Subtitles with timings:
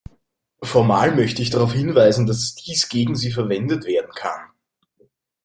[0.63, 4.49] Formal möchte ich darauf hinweisen, dass dies gegen Sie verwendet werden kann.